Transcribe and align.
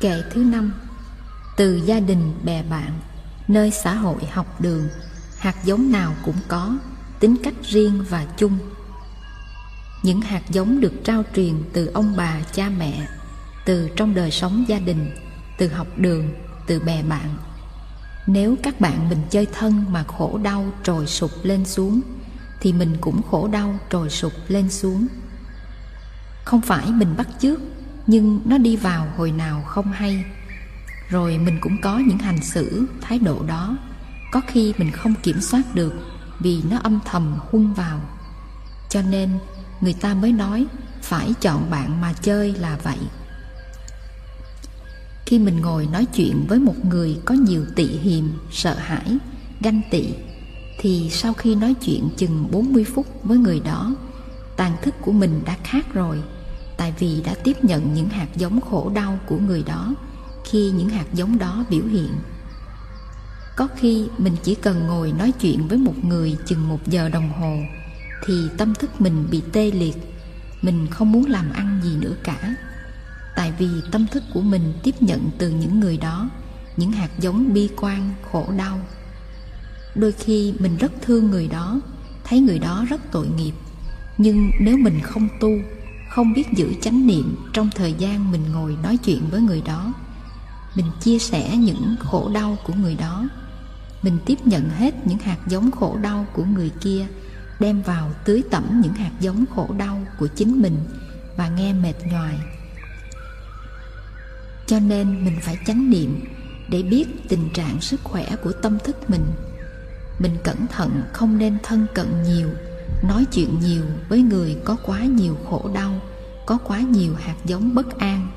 Kệ 0.00 0.22
thứ 0.30 0.44
năm, 0.44 0.72
Từ 1.56 1.74
gia 1.74 2.00
đình, 2.00 2.32
bè 2.44 2.62
bạn, 2.62 3.00
Nơi 3.48 3.70
xã 3.70 3.94
hội 3.94 4.24
học 4.32 4.60
đường, 4.60 4.88
Hạt 5.38 5.54
giống 5.64 5.92
nào 5.92 6.14
cũng 6.24 6.36
có, 6.48 6.78
Tính 7.20 7.36
cách 7.42 7.54
riêng 7.62 8.04
và 8.08 8.26
chung. 8.36 8.58
Những 10.02 10.20
hạt 10.20 10.42
giống 10.50 10.80
được 10.80 10.92
trao 11.04 11.22
truyền 11.36 11.54
Từ 11.72 11.86
ông 11.86 12.14
bà, 12.16 12.40
cha 12.52 12.68
mẹ, 12.78 13.08
Từ 13.64 13.88
trong 13.96 14.14
đời 14.14 14.30
sống 14.30 14.64
gia 14.68 14.78
đình, 14.78 15.10
Từ 15.58 15.68
học 15.68 15.86
đường, 15.96 16.30
Từ 16.66 16.80
bè 16.80 17.02
bạn. 17.02 17.36
Nếu 18.26 18.56
các 18.62 18.80
bạn 18.80 19.08
mình 19.08 19.22
chơi 19.30 19.46
thân 19.46 19.84
Mà 19.88 20.04
khổ 20.04 20.38
đau 20.42 20.64
trồi 20.82 21.06
sụp 21.06 21.30
lên 21.42 21.64
xuống, 21.64 22.00
Thì 22.60 22.72
mình 22.72 22.96
cũng 23.00 23.22
khổ 23.30 23.48
đau 23.48 23.78
trồi 23.90 24.10
sụp 24.10 24.32
lên 24.48 24.70
xuống. 24.70 25.06
Không 26.44 26.60
phải 26.60 26.86
mình 26.86 27.14
bắt 27.16 27.28
chước 27.40 27.60
nhưng 28.10 28.40
nó 28.44 28.58
đi 28.58 28.76
vào 28.76 29.12
hồi 29.16 29.32
nào 29.32 29.62
không 29.62 29.92
hay. 29.92 30.24
Rồi 31.08 31.38
mình 31.38 31.58
cũng 31.60 31.76
có 31.82 31.98
những 31.98 32.18
hành 32.18 32.42
xử, 32.42 32.86
thái 33.00 33.18
độ 33.18 33.42
đó. 33.46 33.76
Có 34.32 34.40
khi 34.46 34.74
mình 34.78 34.90
không 34.90 35.14
kiểm 35.22 35.40
soát 35.40 35.74
được 35.74 35.94
vì 36.40 36.62
nó 36.70 36.78
âm 36.78 36.98
thầm 37.04 37.34
huân 37.38 37.72
vào. 37.72 38.00
Cho 38.88 39.02
nên 39.02 39.30
người 39.80 39.92
ta 39.92 40.14
mới 40.14 40.32
nói 40.32 40.66
phải 41.02 41.34
chọn 41.40 41.70
bạn 41.70 42.00
mà 42.00 42.12
chơi 42.12 42.54
là 42.54 42.78
vậy. 42.82 42.98
Khi 45.26 45.38
mình 45.38 45.60
ngồi 45.60 45.88
nói 45.92 46.06
chuyện 46.14 46.44
với 46.48 46.58
một 46.58 46.84
người 46.84 47.20
có 47.24 47.34
nhiều 47.34 47.64
tị 47.76 47.86
hiềm, 47.86 48.24
sợ 48.50 48.74
hãi, 48.74 49.18
ganh 49.60 49.80
tị, 49.90 50.04
thì 50.78 51.10
sau 51.10 51.32
khi 51.32 51.54
nói 51.54 51.74
chuyện 51.74 52.08
chừng 52.16 52.48
40 52.50 52.84
phút 52.84 53.06
với 53.24 53.38
người 53.38 53.60
đó, 53.60 53.94
tàn 54.56 54.72
thức 54.82 54.94
của 55.00 55.12
mình 55.12 55.42
đã 55.44 55.56
khác 55.64 55.94
rồi 55.94 56.22
tại 56.80 56.92
vì 56.98 57.22
đã 57.26 57.34
tiếp 57.44 57.64
nhận 57.64 57.94
những 57.94 58.08
hạt 58.08 58.28
giống 58.36 58.60
khổ 58.60 58.90
đau 58.94 59.18
của 59.26 59.36
người 59.36 59.62
đó 59.62 59.94
khi 60.44 60.70
những 60.70 60.88
hạt 60.88 61.04
giống 61.12 61.38
đó 61.38 61.64
biểu 61.70 61.84
hiện. 61.84 62.10
Có 63.56 63.68
khi 63.76 64.06
mình 64.18 64.36
chỉ 64.42 64.54
cần 64.54 64.86
ngồi 64.86 65.12
nói 65.12 65.32
chuyện 65.40 65.68
với 65.68 65.78
một 65.78 66.04
người 66.04 66.36
chừng 66.46 66.68
một 66.68 66.86
giờ 66.86 67.08
đồng 67.08 67.32
hồ, 67.32 67.56
thì 68.26 68.34
tâm 68.58 68.74
thức 68.74 69.00
mình 69.00 69.26
bị 69.30 69.42
tê 69.52 69.70
liệt, 69.70 69.96
mình 70.62 70.86
không 70.90 71.12
muốn 71.12 71.24
làm 71.26 71.52
ăn 71.52 71.80
gì 71.84 71.96
nữa 71.96 72.14
cả. 72.24 72.54
Tại 73.36 73.52
vì 73.58 73.68
tâm 73.92 74.06
thức 74.06 74.22
của 74.34 74.40
mình 74.40 74.72
tiếp 74.82 74.94
nhận 75.02 75.30
từ 75.38 75.50
những 75.50 75.80
người 75.80 75.96
đó, 75.96 76.30
những 76.76 76.92
hạt 76.92 77.10
giống 77.18 77.54
bi 77.54 77.68
quan, 77.76 78.10
khổ 78.32 78.46
đau. 78.58 78.80
Đôi 79.94 80.12
khi 80.12 80.54
mình 80.58 80.76
rất 80.76 80.92
thương 81.02 81.30
người 81.30 81.48
đó, 81.48 81.80
thấy 82.24 82.40
người 82.40 82.58
đó 82.58 82.84
rất 82.88 83.00
tội 83.12 83.26
nghiệp, 83.26 83.52
nhưng 84.18 84.50
nếu 84.60 84.76
mình 84.76 85.00
không 85.02 85.28
tu 85.40 85.50
không 86.10 86.32
biết 86.32 86.52
giữ 86.52 86.74
chánh 86.82 87.06
niệm 87.06 87.36
trong 87.52 87.70
thời 87.74 87.92
gian 87.92 88.32
mình 88.32 88.52
ngồi 88.52 88.76
nói 88.82 88.96
chuyện 88.96 89.22
với 89.30 89.40
người 89.40 89.62
đó. 89.66 89.92
Mình 90.74 90.86
chia 91.00 91.18
sẻ 91.18 91.56
những 91.56 91.96
khổ 92.00 92.30
đau 92.34 92.58
của 92.64 92.72
người 92.74 92.94
đó. 92.94 93.28
Mình 94.02 94.18
tiếp 94.26 94.38
nhận 94.44 94.70
hết 94.70 95.06
những 95.06 95.18
hạt 95.18 95.38
giống 95.46 95.70
khổ 95.70 95.96
đau 96.02 96.26
của 96.32 96.44
người 96.44 96.70
kia, 96.80 97.06
đem 97.60 97.82
vào 97.82 98.10
tưới 98.24 98.42
tẩm 98.50 98.80
những 98.82 98.94
hạt 98.94 99.10
giống 99.20 99.44
khổ 99.54 99.68
đau 99.78 100.06
của 100.18 100.26
chính 100.26 100.62
mình 100.62 100.76
và 101.36 101.48
nghe 101.48 101.72
mệt 101.72 101.94
nhoài. 102.06 102.38
Cho 104.66 104.78
nên 104.78 105.24
mình 105.24 105.38
phải 105.42 105.58
chánh 105.66 105.90
niệm 105.90 106.20
để 106.68 106.82
biết 106.82 107.28
tình 107.28 107.50
trạng 107.54 107.80
sức 107.80 108.00
khỏe 108.04 108.36
của 108.42 108.52
tâm 108.52 108.78
thức 108.84 109.10
mình. 109.10 109.24
Mình 110.18 110.36
cẩn 110.44 110.66
thận, 110.66 111.02
không 111.12 111.38
nên 111.38 111.58
thân 111.62 111.86
cận 111.94 112.22
nhiều 112.22 112.48
nói 113.02 113.24
chuyện 113.32 113.60
nhiều 113.60 113.82
với 114.08 114.22
người 114.22 114.56
có 114.64 114.76
quá 114.82 115.00
nhiều 115.00 115.36
khổ 115.50 115.70
đau, 115.74 116.00
có 116.46 116.58
quá 116.64 116.80
nhiều 116.80 117.14
hạt 117.14 117.36
giống 117.44 117.74
bất 117.74 117.98
an, 117.98 118.28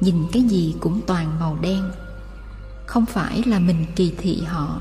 nhìn 0.00 0.14
cái 0.32 0.42
gì 0.42 0.74
cũng 0.80 1.00
toàn 1.06 1.40
màu 1.40 1.58
đen. 1.60 1.82
Không 2.86 3.06
phải 3.06 3.42
là 3.46 3.58
mình 3.58 3.86
kỳ 3.96 4.12
thị 4.18 4.42
họ, 4.42 4.80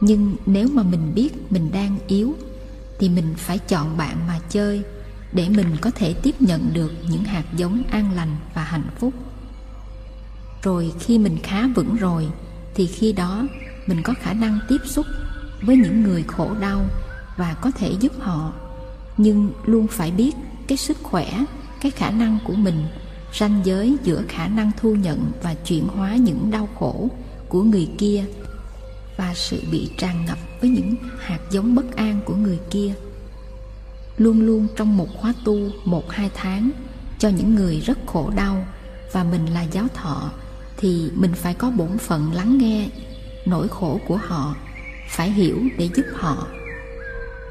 nhưng 0.00 0.36
nếu 0.46 0.68
mà 0.72 0.82
mình 0.82 1.12
biết 1.14 1.52
mình 1.52 1.70
đang 1.72 1.98
yếu, 2.06 2.34
thì 2.98 3.08
mình 3.08 3.34
phải 3.36 3.58
chọn 3.58 3.96
bạn 3.96 4.16
mà 4.28 4.40
chơi 4.48 4.82
để 5.32 5.48
mình 5.48 5.76
có 5.80 5.90
thể 5.90 6.14
tiếp 6.14 6.34
nhận 6.42 6.70
được 6.72 6.92
những 7.10 7.24
hạt 7.24 7.44
giống 7.56 7.82
an 7.90 8.12
lành 8.12 8.36
và 8.54 8.64
hạnh 8.64 8.88
phúc. 8.98 9.14
Rồi 10.62 10.92
khi 11.00 11.18
mình 11.18 11.38
khá 11.42 11.66
vững 11.74 11.96
rồi, 11.96 12.28
thì 12.74 12.86
khi 12.86 13.12
đó 13.12 13.46
mình 13.86 14.02
có 14.02 14.14
khả 14.20 14.32
năng 14.32 14.58
tiếp 14.68 14.80
xúc 14.84 15.06
với 15.62 15.76
những 15.76 16.02
người 16.02 16.22
khổ 16.22 16.50
đau 16.60 16.84
và 17.36 17.54
có 17.54 17.70
thể 17.70 17.92
giúp 18.00 18.12
họ 18.20 18.52
nhưng 19.16 19.52
luôn 19.64 19.86
phải 19.86 20.10
biết 20.10 20.32
cái 20.66 20.78
sức 20.78 20.96
khỏe, 21.02 21.44
cái 21.80 21.90
khả 21.90 22.10
năng 22.10 22.38
của 22.44 22.54
mình 22.54 22.86
ranh 23.38 23.60
giới 23.64 23.96
giữa 24.04 24.22
khả 24.28 24.48
năng 24.48 24.70
thu 24.80 24.94
nhận 24.94 25.32
và 25.42 25.54
chuyển 25.54 25.88
hóa 25.88 26.16
những 26.16 26.50
đau 26.50 26.68
khổ 26.78 27.08
của 27.48 27.62
người 27.62 27.88
kia 27.98 28.24
và 29.16 29.32
sự 29.34 29.62
bị 29.72 29.90
tràn 29.98 30.24
ngập 30.26 30.38
với 30.60 30.70
những 30.70 30.94
hạt 31.18 31.38
giống 31.50 31.74
bất 31.74 31.96
an 31.96 32.20
của 32.24 32.34
người 32.34 32.58
kia. 32.70 32.94
Luôn 34.18 34.40
luôn 34.40 34.66
trong 34.76 34.96
một 34.96 35.08
khóa 35.16 35.34
tu 35.44 35.58
một 35.84 36.10
hai 36.10 36.30
tháng 36.34 36.70
cho 37.18 37.28
những 37.28 37.54
người 37.54 37.80
rất 37.80 37.98
khổ 38.06 38.30
đau 38.36 38.66
và 39.12 39.24
mình 39.24 39.46
là 39.46 39.62
giáo 39.62 39.86
thọ 39.94 40.30
thì 40.76 41.10
mình 41.14 41.32
phải 41.34 41.54
có 41.54 41.70
bổn 41.70 41.98
phận 41.98 42.32
lắng 42.32 42.58
nghe 42.58 42.88
nỗi 43.46 43.68
khổ 43.68 44.00
của 44.08 44.16
họ, 44.16 44.56
phải 45.08 45.30
hiểu 45.30 45.58
để 45.78 45.88
giúp 45.94 46.06
họ 46.14 46.46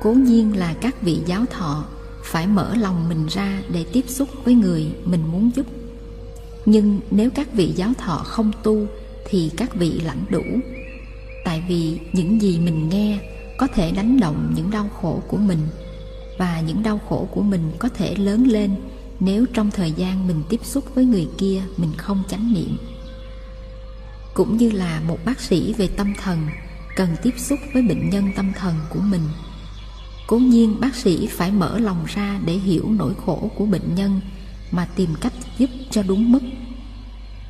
cố 0.04 0.12
nhiên 0.12 0.58
là 0.58 0.74
các 0.82 1.02
vị 1.02 1.20
giáo 1.26 1.46
thọ 1.52 1.86
phải 2.24 2.48
mở 2.48 2.76
lòng 2.76 3.10
mình 3.10 3.28
ra 3.28 3.62
để 3.70 3.86
tiếp 3.94 4.06
xúc 4.08 4.30
với 4.44 4.54
người 4.54 4.88
mình 5.06 5.22
muốn 5.32 5.52
giúp. 5.56 5.66
Nhưng 6.66 7.00
nếu 7.12 7.30
các 7.30 7.54
vị 7.54 7.74
giáo 7.76 7.94
thọ 7.98 8.18
không 8.18 8.52
tu 8.64 8.86
thì 9.26 9.52
các 9.58 9.76
vị 9.76 10.00
lãnh 10.04 10.26
đủ. 10.30 10.44
Tại 11.46 11.64
vì 11.68 12.00
những 12.14 12.42
gì 12.42 12.60
mình 12.60 12.90
nghe 12.90 13.20
có 13.58 13.68
thể 13.68 13.92
đánh 13.92 14.20
động 14.20 14.54
những 14.56 14.72
đau 14.72 14.90
khổ 15.02 15.22
của 15.28 15.38
mình, 15.38 15.60
và 16.38 16.62
những 16.62 16.84
đau 16.84 17.02
khổ 17.10 17.28
của 17.32 17.42
mình 17.42 17.72
có 17.80 17.90
thể 17.90 18.16
lớn 18.16 18.48
lên 18.48 18.76
nếu 19.20 19.46
trong 19.54 19.72
thời 19.72 19.92
gian 19.92 20.28
mình 20.28 20.44
tiếp 20.50 20.60
xúc 20.64 20.96
với 20.96 21.06
người 21.06 21.28
kia 21.38 21.62
mình 21.78 21.92
không 21.98 22.24
chánh 22.30 22.54
niệm. 22.54 22.78
Cũng 24.34 24.58
như 24.58 24.72
là 24.72 25.02
một 25.08 25.18
bác 25.26 25.40
sĩ 25.40 25.74
về 25.74 25.88
tâm 25.88 26.14
thần 26.24 26.48
cần 26.96 27.10
tiếp 27.24 27.34
xúc 27.38 27.60
với 27.74 27.82
bệnh 27.82 28.10
nhân 28.10 28.30
tâm 28.36 28.52
thần 28.56 28.74
của 28.90 29.00
mình 29.00 29.22
cố 30.28 30.38
nhiên 30.38 30.80
bác 30.80 30.96
sĩ 30.96 31.28
phải 31.28 31.52
mở 31.52 31.80
lòng 31.80 32.06
ra 32.08 32.40
để 32.46 32.54
hiểu 32.54 32.90
nỗi 32.90 33.14
khổ 33.26 33.52
của 33.56 33.66
bệnh 33.66 33.96
nhân 33.96 34.22
mà 34.72 34.88
tìm 34.96 35.10
cách 35.22 35.34
giúp 35.58 35.70
cho 35.92 36.04
đúng 36.04 36.32
mức. 36.32 36.42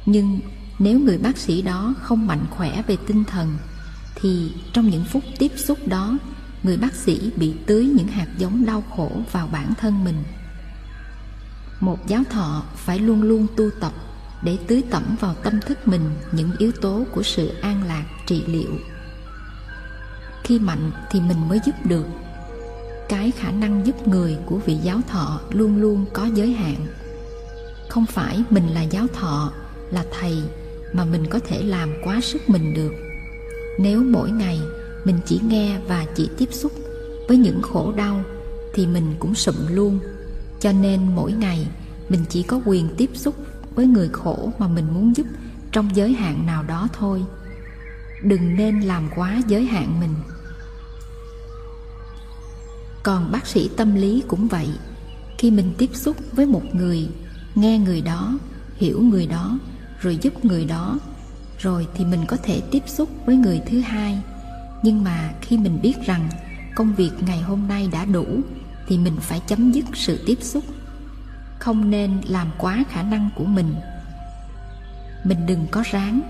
Nhưng 0.05 0.39
nếu 0.79 0.99
người 0.99 1.17
bác 1.17 1.37
sĩ 1.37 1.61
đó 1.61 1.93
không 2.01 2.27
mạnh 2.27 2.45
khỏe 2.49 2.81
về 2.87 2.97
tinh 3.07 3.23
thần, 3.23 3.57
thì 4.15 4.51
trong 4.73 4.89
những 4.89 5.05
phút 5.05 5.23
tiếp 5.39 5.51
xúc 5.55 5.87
đó, 5.87 6.17
người 6.63 6.77
bác 6.77 6.93
sĩ 6.95 7.31
bị 7.35 7.53
tưới 7.65 7.85
những 7.85 8.07
hạt 8.07 8.27
giống 8.37 8.65
đau 8.65 8.83
khổ 8.95 9.11
vào 9.31 9.47
bản 9.51 9.73
thân 9.79 10.03
mình. 10.03 10.23
Một 11.79 12.07
giáo 12.07 12.23
thọ 12.29 12.63
phải 12.75 12.99
luôn 12.99 13.21
luôn 13.21 13.47
tu 13.57 13.69
tập 13.81 13.93
để 14.43 14.57
tưới 14.67 14.83
tẩm 14.89 15.15
vào 15.19 15.33
tâm 15.33 15.59
thức 15.61 15.87
mình 15.87 16.09
những 16.31 16.51
yếu 16.57 16.71
tố 16.71 17.05
của 17.11 17.23
sự 17.23 17.47
an 17.47 17.83
lạc 17.87 18.05
trị 18.25 18.43
liệu. 18.47 18.79
Khi 20.43 20.59
mạnh 20.59 20.91
thì 21.11 21.21
mình 21.21 21.49
mới 21.49 21.59
giúp 21.65 21.75
được 21.85 22.05
cái 23.13 23.31
khả 23.31 23.51
năng 23.51 23.85
giúp 23.85 24.07
người 24.07 24.37
của 24.45 24.57
vị 24.65 24.75
giáo 24.75 25.01
thọ 25.07 25.39
luôn 25.49 25.81
luôn 25.81 26.05
có 26.13 26.25
giới 26.25 26.53
hạn. 26.53 26.75
Không 27.89 28.05
phải 28.05 28.43
mình 28.49 28.67
là 28.67 28.81
giáo 28.81 29.07
thọ, 29.13 29.51
là 29.91 30.05
thầy 30.19 30.37
mà 30.93 31.05
mình 31.05 31.27
có 31.29 31.39
thể 31.39 31.63
làm 31.63 31.93
quá 32.03 32.21
sức 32.21 32.49
mình 32.49 32.73
được. 32.73 32.93
Nếu 33.79 34.03
mỗi 34.03 34.31
ngày 34.31 34.59
mình 35.05 35.19
chỉ 35.25 35.39
nghe 35.43 35.79
và 35.87 36.05
chỉ 36.15 36.29
tiếp 36.37 36.49
xúc 36.51 36.71
với 37.27 37.37
những 37.37 37.61
khổ 37.61 37.93
đau 37.97 38.23
thì 38.73 38.87
mình 38.87 39.15
cũng 39.19 39.35
sụm 39.35 39.55
luôn. 39.69 39.99
Cho 40.59 40.71
nên 40.71 41.15
mỗi 41.15 41.31
ngày 41.31 41.67
mình 42.09 42.25
chỉ 42.29 42.43
có 42.43 42.61
quyền 42.65 42.95
tiếp 42.97 43.09
xúc 43.13 43.35
với 43.75 43.85
người 43.85 44.09
khổ 44.09 44.51
mà 44.57 44.67
mình 44.67 44.85
muốn 44.93 45.15
giúp 45.15 45.25
trong 45.71 45.95
giới 45.95 46.13
hạn 46.13 46.45
nào 46.45 46.63
đó 46.63 46.87
thôi. 46.93 47.23
Đừng 48.23 48.55
nên 48.55 48.81
làm 48.81 49.09
quá 49.15 49.41
giới 49.47 49.65
hạn 49.65 49.99
mình 49.99 50.13
còn 53.03 53.31
bác 53.31 53.47
sĩ 53.47 53.69
tâm 53.77 53.95
lý 53.95 54.23
cũng 54.27 54.47
vậy. 54.47 54.67
Khi 55.37 55.51
mình 55.51 55.73
tiếp 55.77 55.89
xúc 55.93 56.17
với 56.31 56.45
một 56.45 56.75
người, 56.75 57.09
nghe 57.55 57.79
người 57.79 58.01
đó, 58.01 58.39
hiểu 58.75 59.01
người 59.01 59.27
đó, 59.27 59.59
rồi 59.99 60.17
giúp 60.21 60.45
người 60.45 60.65
đó, 60.65 60.99
rồi 61.59 61.87
thì 61.93 62.05
mình 62.05 62.25
có 62.27 62.37
thể 62.43 62.61
tiếp 62.71 62.83
xúc 62.87 63.09
với 63.25 63.35
người 63.35 63.61
thứ 63.69 63.79
hai. 63.79 64.21
Nhưng 64.83 65.03
mà 65.03 65.33
khi 65.41 65.57
mình 65.57 65.79
biết 65.81 65.93
rằng 66.05 66.29
công 66.75 66.95
việc 66.95 67.11
ngày 67.27 67.41
hôm 67.41 67.67
nay 67.67 67.89
đã 67.91 68.05
đủ, 68.05 68.25
thì 68.87 68.97
mình 68.97 69.15
phải 69.21 69.41
chấm 69.47 69.71
dứt 69.71 69.85
sự 69.93 70.23
tiếp 70.25 70.37
xúc. 70.41 70.63
Không 71.59 71.89
nên 71.89 72.21
làm 72.27 72.47
quá 72.57 72.83
khả 72.89 73.03
năng 73.03 73.29
của 73.35 73.45
mình. 73.45 73.75
Mình 75.23 75.45
đừng 75.45 75.67
có 75.71 75.83
ráng. 75.91 76.21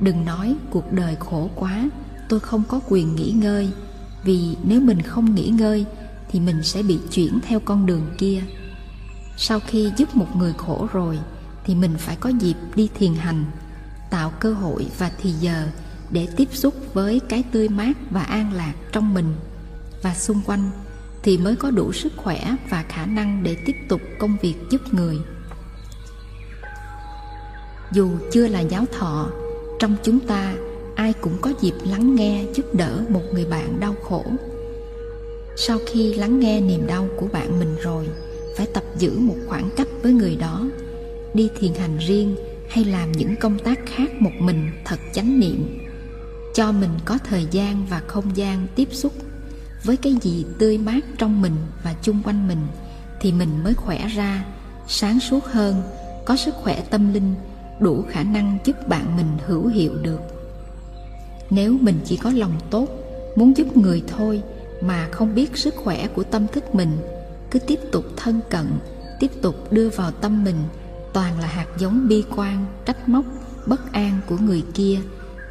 Đừng 0.00 0.24
nói 0.24 0.56
cuộc 0.70 0.92
đời 0.92 1.16
khổ 1.20 1.50
quá, 1.54 1.90
tôi 2.28 2.40
không 2.40 2.62
có 2.68 2.80
quyền 2.88 3.16
nghỉ 3.16 3.30
ngơi. 3.30 3.70
Vì 4.24 4.56
nếu 4.64 4.80
mình 4.80 5.02
không 5.02 5.34
nghỉ 5.34 5.48
ngơi 5.48 5.86
thì 6.34 6.40
mình 6.40 6.62
sẽ 6.62 6.82
bị 6.82 6.98
chuyển 7.12 7.40
theo 7.40 7.60
con 7.60 7.86
đường 7.86 8.14
kia. 8.18 8.42
Sau 9.36 9.60
khi 9.66 9.92
giúp 9.96 10.16
một 10.16 10.36
người 10.36 10.52
khổ 10.58 10.88
rồi, 10.92 11.18
thì 11.64 11.74
mình 11.74 11.94
phải 11.98 12.16
có 12.16 12.28
dịp 12.28 12.54
đi 12.74 12.88
thiền 12.94 13.14
hành, 13.14 13.44
tạo 14.10 14.32
cơ 14.40 14.52
hội 14.52 14.86
và 14.98 15.10
thì 15.18 15.30
giờ 15.30 15.66
để 16.10 16.28
tiếp 16.36 16.48
xúc 16.52 16.74
với 16.94 17.20
cái 17.28 17.42
tươi 17.52 17.68
mát 17.68 17.92
và 18.10 18.22
an 18.22 18.52
lạc 18.52 18.72
trong 18.92 19.14
mình. 19.14 19.34
Và 20.02 20.14
xung 20.14 20.40
quanh 20.46 20.70
thì 21.22 21.38
mới 21.38 21.56
có 21.56 21.70
đủ 21.70 21.92
sức 21.92 22.12
khỏe 22.16 22.54
và 22.70 22.84
khả 22.88 23.06
năng 23.06 23.42
để 23.42 23.56
tiếp 23.66 23.76
tục 23.88 24.00
công 24.18 24.36
việc 24.42 24.54
giúp 24.70 24.94
người. 24.94 25.18
Dù 27.92 28.10
chưa 28.32 28.46
là 28.46 28.60
giáo 28.60 28.84
thọ, 28.98 29.30
trong 29.78 29.96
chúng 30.02 30.20
ta 30.20 30.54
ai 30.96 31.12
cũng 31.12 31.38
có 31.40 31.52
dịp 31.60 31.74
lắng 31.84 32.14
nghe, 32.14 32.44
giúp 32.54 32.66
đỡ 32.72 33.00
một 33.08 33.22
người 33.32 33.44
bạn 33.44 33.80
đau 33.80 33.94
khổ 34.08 34.24
sau 35.56 35.78
khi 35.86 36.14
lắng 36.14 36.40
nghe 36.40 36.60
niềm 36.60 36.86
đau 36.86 37.08
của 37.16 37.26
bạn 37.32 37.58
mình 37.58 37.76
rồi, 37.82 38.08
phải 38.56 38.66
tập 38.74 38.84
giữ 38.98 39.18
một 39.18 39.36
khoảng 39.48 39.70
cách 39.76 39.88
với 40.02 40.12
người 40.12 40.36
đó. 40.36 40.66
Đi 41.34 41.48
thiền 41.58 41.74
hành 41.74 41.98
riêng 41.98 42.36
hay 42.70 42.84
làm 42.84 43.12
những 43.12 43.34
công 43.40 43.58
tác 43.58 43.80
khác 43.86 44.22
một 44.22 44.30
mình 44.38 44.70
thật 44.84 44.98
chánh 45.12 45.40
niệm. 45.40 45.78
Cho 46.54 46.72
mình 46.72 46.90
có 47.04 47.18
thời 47.28 47.46
gian 47.50 47.86
và 47.90 48.02
không 48.06 48.36
gian 48.36 48.66
tiếp 48.74 48.88
xúc 48.92 49.12
với 49.84 49.96
cái 49.96 50.16
gì 50.22 50.44
tươi 50.58 50.78
mát 50.78 51.00
trong 51.18 51.42
mình 51.42 51.56
và 51.84 51.94
chung 52.02 52.22
quanh 52.24 52.48
mình 52.48 52.66
thì 53.20 53.32
mình 53.32 53.64
mới 53.64 53.74
khỏe 53.74 54.08
ra, 54.08 54.44
sáng 54.88 55.20
suốt 55.20 55.44
hơn, 55.44 55.82
có 56.24 56.36
sức 56.36 56.54
khỏe 56.54 56.82
tâm 56.90 57.14
linh, 57.14 57.34
đủ 57.80 58.04
khả 58.08 58.22
năng 58.22 58.58
giúp 58.64 58.88
bạn 58.88 59.16
mình 59.16 59.38
hữu 59.46 59.66
hiệu 59.66 59.92
được. 60.02 60.20
Nếu 61.50 61.76
mình 61.80 62.00
chỉ 62.04 62.16
có 62.16 62.30
lòng 62.30 62.60
tốt, 62.70 62.88
muốn 63.36 63.56
giúp 63.56 63.76
người 63.76 64.02
thôi 64.16 64.42
mà 64.80 65.08
không 65.12 65.34
biết 65.34 65.56
sức 65.56 65.74
khỏe 65.76 66.06
của 66.06 66.24
tâm 66.24 66.46
thức 66.46 66.74
mình, 66.74 66.98
cứ 67.50 67.58
tiếp 67.58 67.80
tục 67.92 68.04
thân 68.16 68.40
cận, 68.50 68.66
tiếp 69.20 69.30
tục 69.42 69.72
đưa 69.72 69.88
vào 69.88 70.10
tâm 70.10 70.44
mình, 70.44 70.56
toàn 71.12 71.40
là 71.40 71.46
hạt 71.46 71.66
giống 71.78 72.08
bi 72.08 72.24
quan, 72.36 72.66
trách 72.84 73.08
móc, 73.08 73.24
bất 73.66 73.92
an 73.92 74.20
của 74.26 74.36
người 74.36 74.62
kia, 74.74 74.98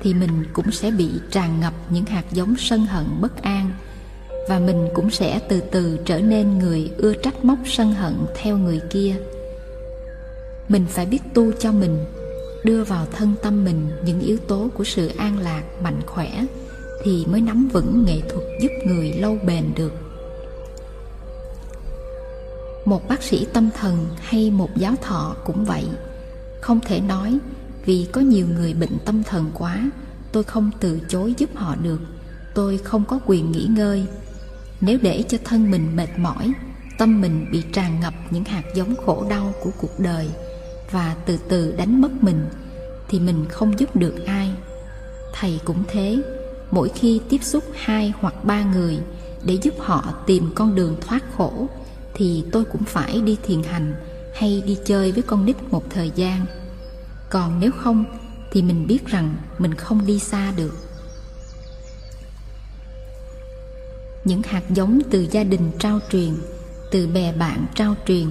thì 0.01 0.13
mình 0.13 0.43
cũng 0.53 0.71
sẽ 0.71 0.91
bị 0.91 1.09
tràn 1.31 1.59
ngập 1.59 1.73
những 1.89 2.05
hạt 2.05 2.25
giống 2.31 2.55
sân 2.57 2.85
hận 2.85 3.05
bất 3.21 3.41
an, 3.41 3.71
và 4.49 4.59
mình 4.59 4.87
cũng 4.93 5.09
sẽ 5.09 5.39
từ 5.49 5.61
từ 5.71 5.99
trở 6.05 6.19
nên 6.19 6.57
người 6.59 6.91
ưa 6.97 7.13
trách 7.13 7.45
móc 7.45 7.59
sân 7.65 7.93
hận 7.93 8.13
theo 8.35 8.57
người 8.57 8.79
kia. 8.89 9.15
Mình 10.69 10.85
phải 10.89 11.05
biết 11.05 11.21
tu 11.33 11.51
cho 11.51 11.71
mình, 11.71 12.05
đưa 12.63 12.83
vào 12.83 13.05
thân 13.11 13.33
tâm 13.43 13.65
mình 13.65 13.87
những 14.05 14.19
yếu 14.19 14.37
tố 14.37 14.69
của 14.73 14.83
sự 14.83 15.07
an 15.07 15.39
lạc, 15.39 15.63
mạnh 15.83 16.01
khỏe 16.05 16.45
thì 17.03 17.25
mới 17.25 17.41
nắm 17.41 17.69
vững 17.73 18.05
nghệ 18.05 18.21
thuật 18.29 18.43
giúp 18.61 18.71
người 18.85 19.13
lâu 19.13 19.37
bền 19.45 19.63
được. 19.75 19.93
Một 22.85 23.07
bác 23.07 23.23
sĩ 23.23 23.47
tâm 23.53 23.69
thần 23.77 24.07
hay 24.19 24.51
một 24.51 24.69
giáo 24.77 24.95
thọ 25.01 25.35
cũng 25.45 25.65
vậy. 25.65 25.83
Không 26.61 26.79
thể 26.79 26.99
nói, 26.99 27.37
vì 27.85 28.07
có 28.11 28.21
nhiều 28.21 28.47
người 28.47 28.73
bệnh 28.73 28.97
tâm 29.05 29.23
thần 29.23 29.51
quá, 29.53 29.91
tôi 30.31 30.43
không 30.43 30.71
từ 30.79 30.99
chối 31.07 31.33
giúp 31.37 31.49
họ 31.55 31.75
được. 31.75 31.99
Tôi 32.55 32.77
không 32.77 33.05
có 33.05 33.19
quyền 33.25 33.51
nghỉ 33.51 33.65
ngơi. 33.69 34.05
Nếu 34.81 34.97
để 35.01 35.23
cho 35.27 35.37
thân 35.43 35.71
mình 35.71 35.95
mệt 35.95 36.09
mỏi, 36.17 36.53
tâm 36.97 37.21
mình 37.21 37.45
bị 37.51 37.63
tràn 37.73 37.99
ngập 37.99 38.13
những 38.29 38.43
hạt 38.43 38.63
giống 38.75 38.95
khổ 39.05 39.25
đau 39.29 39.53
của 39.63 39.71
cuộc 39.81 39.99
đời 39.99 40.27
và 40.91 41.15
từ 41.25 41.37
từ 41.49 41.71
đánh 41.77 42.01
mất 42.01 42.11
mình, 42.21 42.45
thì 43.09 43.19
mình 43.19 43.45
không 43.49 43.79
giúp 43.79 43.95
được 43.95 44.25
ai. 44.25 44.51
Thầy 45.33 45.59
cũng 45.65 45.83
thế 45.87 46.17
mỗi 46.73 46.89
khi 46.89 47.21
tiếp 47.29 47.43
xúc 47.43 47.63
hai 47.75 48.13
hoặc 48.19 48.45
ba 48.45 48.63
người 48.63 48.99
để 49.45 49.57
giúp 49.61 49.73
họ 49.79 50.13
tìm 50.25 50.51
con 50.55 50.75
đường 50.75 50.95
thoát 51.01 51.23
khổ, 51.37 51.67
thì 52.13 52.43
tôi 52.51 52.65
cũng 52.65 52.83
phải 52.83 53.21
đi 53.21 53.37
thiền 53.43 53.63
hành 53.63 53.95
hay 54.35 54.63
đi 54.65 54.77
chơi 54.85 55.11
với 55.11 55.23
con 55.23 55.45
nít 55.45 55.55
một 55.71 55.83
thời 55.89 56.11
gian. 56.15 56.45
Còn 57.29 57.59
nếu 57.59 57.71
không, 57.71 58.05
thì 58.51 58.61
mình 58.61 58.87
biết 58.87 59.05
rằng 59.05 59.35
mình 59.57 59.73
không 59.73 60.05
đi 60.05 60.19
xa 60.19 60.53
được. 60.57 60.77
Những 64.25 64.41
hạt 64.43 64.63
giống 64.69 65.01
từ 65.09 65.27
gia 65.31 65.43
đình 65.43 65.71
trao 65.79 65.99
truyền, 66.11 66.33
từ 66.91 67.07
bè 67.07 67.33
bạn 67.33 67.65
trao 67.75 67.95
truyền, 68.07 68.27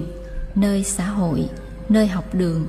nơi 0.55 0.83
xã 0.83 1.05
hội, 1.05 1.49
nơi 1.89 2.07
học 2.07 2.35
đường. 2.35 2.65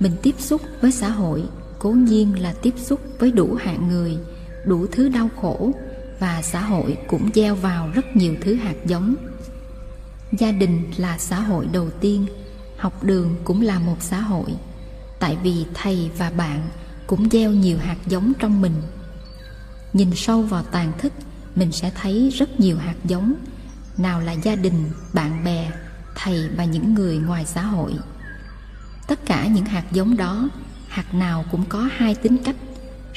Mình 0.00 0.12
tiếp 0.22 0.34
xúc 0.38 0.60
với 0.80 0.92
xã 0.92 1.08
hội 1.08 1.42
cố 1.78 1.90
nhiên 1.90 2.42
là 2.42 2.54
tiếp 2.62 2.74
xúc 2.76 3.00
với 3.18 3.30
đủ 3.30 3.54
hạng 3.60 3.88
người 3.88 4.18
đủ 4.68 4.86
thứ 4.92 5.08
đau 5.08 5.28
khổ 5.40 5.72
và 6.18 6.42
xã 6.42 6.60
hội 6.60 6.96
cũng 7.06 7.30
gieo 7.34 7.54
vào 7.54 7.90
rất 7.94 8.16
nhiều 8.16 8.34
thứ 8.40 8.54
hạt 8.54 8.76
giống. 8.86 9.14
Gia 10.32 10.52
đình 10.52 10.90
là 10.96 11.18
xã 11.18 11.40
hội 11.40 11.66
đầu 11.72 11.90
tiên, 11.90 12.26
học 12.76 13.04
đường 13.04 13.36
cũng 13.44 13.62
là 13.62 13.78
một 13.78 13.96
xã 14.00 14.20
hội. 14.20 14.54
Tại 15.18 15.36
vì 15.42 15.66
thầy 15.74 16.10
và 16.18 16.30
bạn 16.30 16.68
cũng 17.06 17.28
gieo 17.30 17.50
nhiều 17.50 17.78
hạt 17.78 17.96
giống 18.06 18.32
trong 18.38 18.62
mình. 18.62 18.74
Nhìn 19.92 20.14
sâu 20.14 20.42
vào 20.42 20.62
tàn 20.62 20.92
thức, 20.98 21.12
mình 21.54 21.72
sẽ 21.72 21.90
thấy 21.94 22.30
rất 22.34 22.60
nhiều 22.60 22.78
hạt 22.78 22.96
giống. 23.04 23.34
Nào 23.96 24.20
là 24.20 24.32
gia 24.32 24.54
đình, 24.54 24.90
bạn 25.12 25.44
bè, 25.44 25.70
thầy 26.14 26.48
và 26.56 26.64
những 26.64 26.94
người 26.94 27.18
ngoài 27.18 27.44
xã 27.46 27.62
hội. 27.62 27.92
Tất 29.08 29.26
cả 29.26 29.46
những 29.46 29.64
hạt 29.64 29.84
giống 29.92 30.16
đó, 30.16 30.48
hạt 30.88 31.14
nào 31.14 31.44
cũng 31.50 31.64
có 31.68 31.88
hai 31.96 32.14
tính 32.14 32.38
cách 32.44 32.56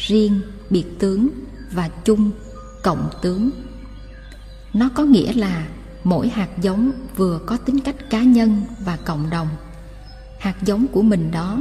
riêng, 0.08 0.42
biệt 0.70 0.86
tướng 1.00 1.30
và 1.72 1.90
chung, 2.06 2.32
cộng 2.84 3.10
tướng. 3.22 3.50
Nó 4.74 4.90
có 4.96 5.04
nghĩa 5.04 5.34
là 5.34 5.68
mỗi 6.04 6.30
hạt 6.30 6.50
giống 6.62 6.92
vừa 7.16 7.40
có 7.46 7.58
tính 7.58 7.80
cách 7.80 7.96
cá 8.10 8.24
nhân 8.24 8.62
và 8.86 8.98
cộng 9.06 9.30
đồng. 9.30 9.48
Hạt 10.40 10.56
giống 10.62 10.88
của 10.88 11.02
mình 11.02 11.32
đó. 11.32 11.58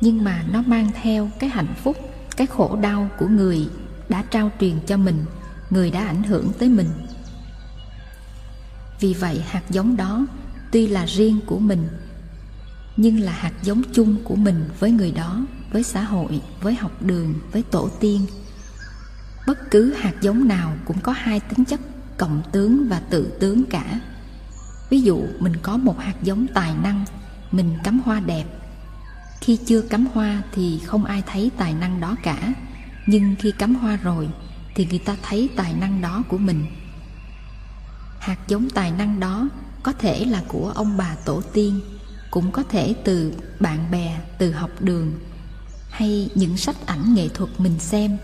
Nhưng 0.00 0.24
mà 0.24 0.44
nó 0.52 0.62
mang 0.62 0.90
theo 1.02 1.30
cái 1.38 1.50
hạnh 1.50 1.74
phúc, 1.82 1.96
cái 2.36 2.46
khổ 2.46 2.76
đau 2.82 3.10
của 3.18 3.26
người 3.26 3.68
đã 4.08 4.24
trao 4.30 4.50
truyền 4.60 4.74
cho 4.86 4.96
mình, 4.96 5.24
người 5.70 5.90
đã 5.90 6.06
ảnh 6.06 6.22
hưởng 6.22 6.52
tới 6.58 6.68
mình. 6.68 6.88
Vì 9.00 9.14
vậy 9.14 9.42
hạt 9.48 9.62
giống 9.70 9.96
đó 9.96 10.26
tuy 10.72 10.86
là 10.86 11.04
riêng 11.04 11.40
của 11.46 11.58
mình, 11.58 11.88
nhưng 12.96 13.20
là 13.20 13.32
hạt 13.32 13.52
giống 13.62 13.82
chung 13.92 14.16
của 14.24 14.36
mình 14.36 14.64
với 14.80 14.90
người 14.90 15.12
đó 15.12 15.46
với 15.72 15.82
xã 15.82 16.02
hội, 16.02 16.40
với 16.60 16.74
học 16.74 17.02
đường, 17.02 17.34
với 17.52 17.62
tổ 17.62 17.90
tiên. 18.00 18.26
Bất 19.46 19.70
cứ 19.70 19.94
hạt 19.94 20.14
giống 20.20 20.48
nào 20.48 20.72
cũng 20.84 21.00
có 21.00 21.12
hai 21.12 21.40
tính 21.40 21.64
chất, 21.64 21.80
cộng 22.16 22.42
tướng 22.52 22.88
và 22.88 23.00
tự 23.10 23.36
tướng 23.40 23.64
cả. 23.64 24.00
Ví 24.90 25.00
dụ, 25.00 25.22
mình 25.38 25.56
có 25.62 25.76
một 25.76 25.98
hạt 25.98 26.14
giống 26.22 26.46
tài 26.54 26.74
năng, 26.82 27.04
mình 27.52 27.78
cắm 27.84 28.00
hoa 28.04 28.20
đẹp. 28.20 28.44
Khi 29.40 29.58
chưa 29.66 29.82
cắm 29.82 30.06
hoa 30.14 30.42
thì 30.52 30.78
không 30.78 31.04
ai 31.04 31.22
thấy 31.26 31.50
tài 31.56 31.74
năng 31.74 32.00
đó 32.00 32.16
cả. 32.22 32.54
Nhưng 33.06 33.34
khi 33.38 33.52
cắm 33.52 33.74
hoa 33.74 33.96
rồi 33.96 34.28
thì 34.74 34.86
người 34.86 34.98
ta 34.98 35.16
thấy 35.22 35.48
tài 35.56 35.74
năng 35.74 36.00
đó 36.00 36.22
của 36.28 36.38
mình. 36.38 36.66
Hạt 38.18 38.38
giống 38.48 38.70
tài 38.70 38.90
năng 38.90 39.20
đó 39.20 39.48
có 39.82 39.92
thể 39.92 40.24
là 40.24 40.42
của 40.48 40.72
ông 40.74 40.96
bà 40.96 41.16
tổ 41.24 41.42
tiên, 41.52 41.80
cũng 42.30 42.52
có 42.52 42.62
thể 42.62 42.94
từ 43.04 43.32
bạn 43.60 43.90
bè, 43.90 44.20
từ 44.38 44.52
học 44.52 44.70
đường 44.80 45.12
hay 45.92 46.30
những 46.34 46.56
sách 46.56 46.86
ảnh 46.86 47.14
nghệ 47.14 47.28
thuật 47.28 47.50
mình 47.58 47.78
xem. 47.78 48.18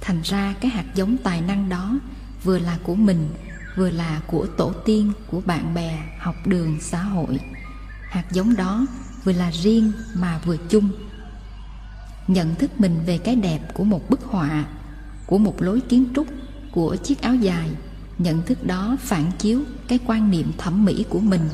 Thành 0.00 0.22
ra 0.22 0.54
cái 0.60 0.70
hạt 0.70 0.84
giống 0.94 1.16
tài 1.16 1.40
năng 1.40 1.68
đó 1.68 1.98
vừa 2.44 2.58
là 2.58 2.78
của 2.82 2.94
mình, 2.94 3.28
vừa 3.76 3.90
là 3.90 4.20
của 4.26 4.46
tổ 4.46 4.72
tiên, 4.84 5.12
của 5.26 5.40
bạn 5.46 5.74
bè, 5.74 5.98
học 6.18 6.34
đường, 6.46 6.78
xã 6.80 7.02
hội. 7.02 7.40
Hạt 8.10 8.24
giống 8.32 8.56
đó 8.56 8.86
vừa 9.24 9.32
là 9.32 9.50
riêng 9.50 9.92
mà 10.14 10.40
vừa 10.44 10.56
chung. 10.56 10.90
Nhận 12.28 12.54
thức 12.54 12.80
mình 12.80 13.00
về 13.06 13.18
cái 13.18 13.36
đẹp 13.36 13.74
của 13.74 13.84
một 13.84 14.10
bức 14.10 14.22
họa, 14.24 14.64
của 15.26 15.38
một 15.38 15.62
lối 15.62 15.80
kiến 15.80 16.06
trúc, 16.14 16.26
của 16.72 16.96
chiếc 16.96 17.22
áo 17.22 17.34
dài. 17.34 17.70
Nhận 18.18 18.42
thức 18.42 18.66
đó 18.66 18.96
phản 19.00 19.30
chiếu 19.38 19.62
cái 19.88 19.98
quan 20.06 20.30
niệm 20.30 20.52
thẩm 20.58 20.84
mỹ 20.84 21.04
của 21.08 21.20
mình, 21.20 21.48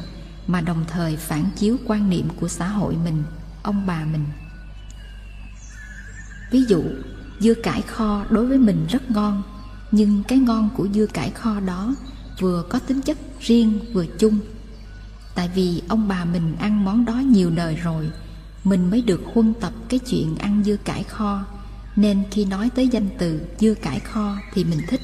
mà 0.47 0.61
đồng 0.61 0.85
thời 0.89 1.17
phản 1.17 1.45
chiếu 1.57 1.77
quan 1.87 2.11
niệm 2.11 2.29
của 2.41 2.49
xã 2.49 2.69
hội 2.69 2.97
mình, 3.05 3.23
ông 3.63 3.87
bà 3.87 4.05
mình 4.05 4.25
ví 6.51 6.65
dụ, 6.65 6.83
dưa 7.41 7.55
cải 7.55 7.83
kho 7.83 8.25
đối 8.31 8.47
với 8.47 8.59
mình 8.59 8.87
rất 8.89 9.11
ngon, 9.11 9.43
nhưng 9.93 10.23
cái 10.29 10.39
ngon 10.39 10.69
của 10.77 10.89
dưa 10.95 11.07
cải 11.07 11.31
kho 11.31 11.61
đó 11.61 11.95
vừa 12.41 12.63
có 12.69 12.79
tính 12.79 13.01
chất 13.01 13.19
riêng 13.41 13.79
vừa 13.93 14.07
chung. 14.07 14.39
Tại 15.35 15.51
vì 15.55 15.83
ông 15.89 16.09
bà 16.09 16.25
mình 16.25 16.57
ăn 16.59 16.85
món 16.85 17.05
đó 17.05 17.15
nhiều 17.15 17.51
đời 17.51 17.77
rồi, 17.77 18.11
mình 18.65 18.91
mới 18.91 19.03
được 19.03 19.21
huân 19.35 19.55
tập 19.61 19.73
cái 19.89 19.99
chuyện 19.99 20.37
ăn 20.37 20.63
dưa 20.65 20.77
cải 20.77 21.03
kho. 21.03 21.45
Nên 21.97 22.23
khi 22.31 22.45
nói 22.45 22.71
tới 22.75 22.89
danh 22.89 23.09
từ 23.19 23.41
dưa 23.61 23.75
cải 23.75 24.01
kho 24.01 24.37
thì 24.53 24.65
mình 24.65 24.81
thích. 24.89 25.01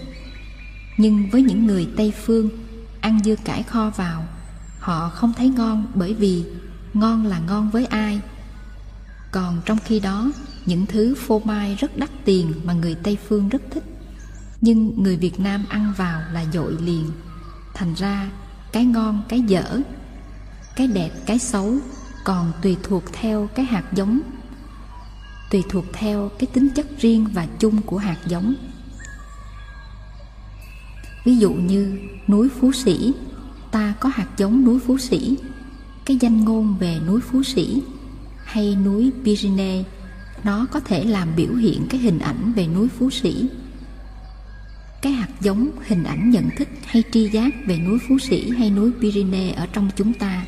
Nhưng 0.98 1.30
với 1.30 1.42
những 1.42 1.66
người 1.66 1.88
tây 1.96 2.12
phương 2.24 2.50
ăn 3.00 3.20
dưa 3.24 3.36
cải 3.44 3.62
kho 3.62 3.90
vào, 3.90 4.24
họ 4.78 5.08
không 5.08 5.32
thấy 5.36 5.48
ngon 5.48 5.86
bởi 5.94 6.14
vì 6.14 6.44
ngon 6.94 7.26
là 7.26 7.38
ngon 7.38 7.70
với 7.70 7.86
ai. 7.86 8.20
Còn 9.30 9.60
trong 9.64 9.78
khi 9.84 10.00
đó 10.00 10.30
những 10.66 10.86
thứ 10.86 11.14
phô 11.14 11.38
mai 11.44 11.74
rất 11.74 11.96
đắt 11.96 12.10
tiền 12.24 12.52
mà 12.64 12.72
người 12.72 12.94
tây 12.94 13.18
phương 13.28 13.48
rất 13.48 13.62
thích. 13.70 13.84
Nhưng 14.60 15.02
người 15.02 15.16
việt 15.16 15.40
nam 15.40 15.64
ăn 15.68 15.92
vào 15.96 16.20
là 16.32 16.44
dội 16.52 16.76
liền. 16.80 17.10
Thành 17.74 17.94
ra, 17.94 18.30
cái 18.72 18.84
ngon, 18.84 19.22
cái 19.28 19.40
dở, 19.40 19.80
cái 20.76 20.86
đẹp, 20.86 21.10
cái 21.26 21.38
xấu 21.38 21.74
còn 22.24 22.52
tùy 22.62 22.76
thuộc 22.82 23.04
theo 23.12 23.48
cái 23.54 23.64
hạt 23.64 23.84
giống, 23.92 24.20
tùy 25.50 25.62
thuộc 25.68 25.84
theo 25.92 26.30
cái 26.38 26.46
tính 26.46 26.68
chất 26.74 26.86
riêng 26.98 27.26
và 27.32 27.46
chung 27.58 27.82
của 27.82 27.98
hạt 27.98 28.18
giống. 28.26 28.54
Ví 31.24 31.36
dụ 31.36 31.52
như 31.52 31.98
núi 32.28 32.48
phú 32.60 32.72
sĩ, 32.72 33.12
ta 33.70 33.94
có 34.00 34.08
hạt 34.08 34.28
giống 34.36 34.64
núi 34.64 34.80
phú 34.86 34.98
sĩ. 34.98 35.36
Cái 36.04 36.16
danh 36.20 36.44
ngôn 36.44 36.76
về 36.78 37.00
núi 37.06 37.20
phú 37.20 37.42
sĩ 37.42 37.82
hay 38.44 38.76
núi 38.76 39.12
Pyrenees 39.24 39.86
nó 40.46 40.66
có 40.72 40.80
thể 40.80 41.04
làm 41.04 41.28
biểu 41.36 41.54
hiện 41.54 41.86
cái 41.90 42.00
hình 42.00 42.18
ảnh 42.18 42.52
về 42.52 42.66
núi 42.66 42.88
phú 42.88 43.10
sĩ. 43.10 43.48
Cái 45.02 45.12
hạt 45.12 45.28
giống 45.40 45.70
hình 45.86 46.04
ảnh 46.04 46.30
nhận 46.30 46.48
thức 46.56 46.68
hay 46.84 47.02
tri 47.12 47.28
giác 47.28 47.50
về 47.66 47.78
núi 47.78 47.98
phú 48.08 48.18
sĩ 48.18 48.50
hay 48.50 48.70
núi 48.70 48.90
Pyrene 49.00 49.52
ở 49.52 49.66
trong 49.72 49.90
chúng 49.96 50.12
ta. 50.14 50.46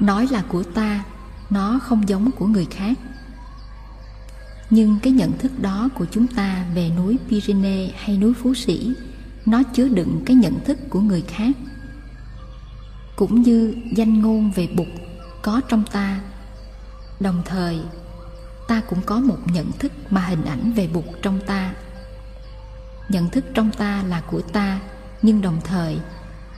Nói 0.00 0.28
là 0.30 0.42
của 0.48 0.62
ta, 0.62 1.04
nó 1.50 1.78
không 1.82 2.08
giống 2.08 2.30
của 2.30 2.46
người 2.46 2.66
khác. 2.70 2.98
Nhưng 4.70 4.98
cái 5.02 5.12
nhận 5.12 5.38
thức 5.38 5.52
đó 5.62 5.88
của 5.94 6.06
chúng 6.10 6.26
ta 6.26 6.64
về 6.74 6.90
núi 6.96 7.18
Pyrene 7.28 7.90
hay 7.96 8.18
núi 8.18 8.34
Phú 8.34 8.54
Sĩ, 8.54 8.92
nó 9.46 9.62
chứa 9.62 9.88
đựng 9.88 10.22
cái 10.26 10.36
nhận 10.36 10.64
thức 10.64 10.78
của 10.90 11.00
người 11.00 11.22
khác. 11.28 11.56
Cũng 13.16 13.42
như 13.42 13.74
danh 13.96 14.22
ngôn 14.22 14.50
về 14.50 14.68
Bụt 14.76 14.88
có 15.42 15.60
trong 15.68 15.84
ta. 15.92 16.20
Đồng 17.20 17.42
thời 17.44 17.80
ta 18.70 18.80
cũng 18.80 19.02
có 19.06 19.20
một 19.20 19.38
nhận 19.52 19.72
thức 19.78 19.92
mà 20.10 20.20
hình 20.20 20.44
ảnh 20.44 20.72
về 20.76 20.88
Bụt 20.92 21.04
trong 21.22 21.40
ta. 21.46 21.74
Nhận 23.08 23.30
thức 23.30 23.44
trong 23.54 23.70
ta 23.70 24.02
là 24.08 24.20
của 24.20 24.40
ta, 24.40 24.80
nhưng 25.22 25.42
đồng 25.42 25.60
thời, 25.64 25.98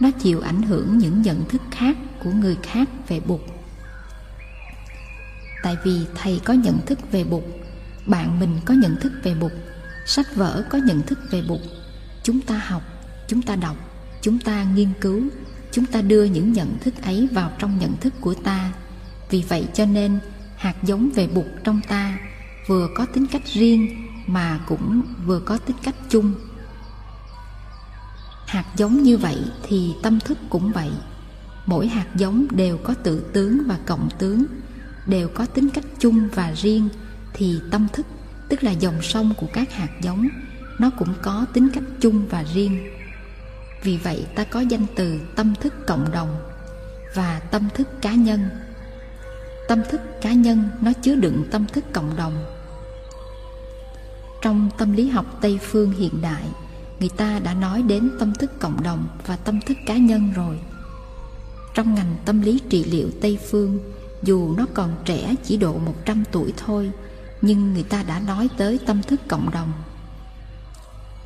nó 0.00 0.10
chịu 0.10 0.40
ảnh 0.40 0.62
hưởng 0.62 0.98
những 0.98 1.22
nhận 1.22 1.44
thức 1.48 1.62
khác 1.70 1.96
của 2.24 2.30
người 2.30 2.56
khác 2.62 2.88
về 3.08 3.20
Bụt 3.20 3.40
tại 5.62 5.76
vì 5.84 6.06
thầy 6.14 6.40
có 6.44 6.52
nhận 6.52 6.86
thức 6.86 6.98
về 7.12 7.24
Bụt 7.24 7.42
bạn 8.06 8.40
mình 8.40 8.60
có 8.64 8.74
nhận 8.74 8.96
thức 8.96 9.12
về 9.22 9.34
Bụt 9.34 9.52
sách 10.06 10.36
vở 10.36 10.64
có 10.70 10.78
nhận 10.78 11.02
thức 11.02 11.18
về 11.30 11.42
Bụt 11.48 11.60
chúng 12.22 12.40
ta 12.40 12.58
học, 12.58 12.82
chúng 13.28 13.42
ta 13.42 13.56
đọc, 13.56 13.76
chúng 14.22 14.38
ta 14.38 14.64
nghiên 14.74 14.88
cứu, 15.00 15.22
chúng 15.72 15.86
ta 15.86 16.02
đưa 16.02 16.24
những 16.24 16.52
nhận 16.52 16.78
thức 16.78 16.94
ấy 17.02 17.28
vào 17.32 17.52
trong 17.58 17.78
nhận 17.78 17.96
thức 17.96 18.14
của 18.20 18.34
ta. 18.34 18.72
Vì 19.30 19.44
vậy 19.48 19.66
cho 19.74 19.86
nên 19.86 20.18
hạt 20.62 20.76
giống 20.82 21.10
về 21.14 21.26
Bụt 21.26 21.46
trong 21.64 21.80
ta, 21.88 22.18
vừa 22.66 22.88
có 22.94 23.06
tính 23.06 23.26
cách 23.26 23.42
riêng 23.46 24.06
mà 24.26 24.60
cũng 24.66 25.02
vừa 25.26 25.40
có 25.40 25.58
tính 25.58 25.76
cách 25.82 25.94
chung. 26.08 26.34
Hạt 28.46 28.64
giống 28.76 29.02
như 29.02 29.16
vậy 29.16 29.38
thì 29.62 29.94
tâm 30.02 30.20
thức 30.20 30.38
cũng 30.50 30.72
vậy. 30.72 30.90
Mỗi 31.66 31.86
hạt 31.86 32.06
giống 32.14 32.46
đều 32.50 32.78
có 32.78 32.94
tự 32.94 33.20
tướng 33.32 33.62
và 33.66 33.78
cộng 33.86 34.08
tướng, 34.18 34.44
đều 35.06 35.28
có 35.28 35.46
tính 35.46 35.68
cách 35.70 35.84
chung 35.98 36.28
và 36.34 36.52
riêng 36.56 36.88
thì 37.32 37.60
tâm 37.70 37.86
thức, 37.92 38.06
tức 38.48 38.64
là 38.64 38.70
dòng 38.70 39.02
sông 39.02 39.34
của 39.36 39.48
các 39.52 39.72
hạt 39.72 39.90
giống, 40.02 40.28
nó 40.78 40.90
cũng 40.90 41.14
có 41.22 41.46
tính 41.52 41.68
cách 41.74 41.84
chung 42.00 42.26
và 42.30 42.44
riêng. 42.54 42.90
Vì 43.82 43.96
vậy 43.96 44.26
ta 44.34 44.44
có 44.44 44.60
danh 44.60 44.86
từ 44.96 45.20
tâm 45.36 45.54
thức 45.60 45.86
cộng 45.86 46.12
đồng 46.12 46.36
và 47.14 47.40
tâm 47.50 47.68
thức 47.74 48.02
cá 48.02 48.14
nhân 48.14 48.48
tâm 49.68 49.82
thức 49.90 50.00
cá 50.20 50.32
nhân 50.32 50.68
nó 50.80 50.92
chứa 51.02 51.14
đựng 51.14 51.44
tâm 51.50 51.66
thức 51.66 51.84
cộng 51.92 52.16
đồng. 52.16 52.44
Trong 54.42 54.70
tâm 54.78 54.92
lý 54.92 55.08
học 55.08 55.26
tây 55.40 55.58
phương 55.62 55.92
hiện 55.92 56.20
đại, 56.22 56.44
người 57.00 57.08
ta 57.08 57.38
đã 57.38 57.54
nói 57.54 57.82
đến 57.82 58.10
tâm 58.18 58.34
thức 58.34 58.50
cộng 58.60 58.82
đồng 58.82 59.06
và 59.26 59.36
tâm 59.36 59.60
thức 59.60 59.78
cá 59.86 59.96
nhân 59.96 60.32
rồi. 60.36 60.58
Trong 61.74 61.94
ngành 61.94 62.16
tâm 62.24 62.40
lý 62.40 62.58
trị 62.68 62.84
liệu 62.84 63.10
tây 63.20 63.38
phương, 63.50 63.78
dù 64.22 64.54
nó 64.56 64.66
còn 64.74 64.94
trẻ 65.04 65.34
chỉ 65.44 65.56
độ 65.56 65.78
100 65.78 66.24
tuổi 66.32 66.52
thôi, 66.56 66.90
nhưng 67.42 67.72
người 67.72 67.82
ta 67.82 68.02
đã 68.02 68.20
nói 68.26 68.48
tới 68.56 68.78
tâm 68.86 69.02
thức 69.02 69.20
cộng 69.28 69.50
đồng. 69.50 69.72